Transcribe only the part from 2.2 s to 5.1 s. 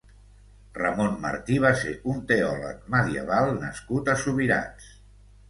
teòleg medieval nascut a Subirats.